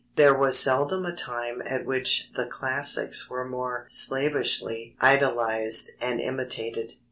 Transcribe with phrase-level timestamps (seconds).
[0.15, 6.93] There was seldom a time at which the classics were more slavishly idolized and imitated.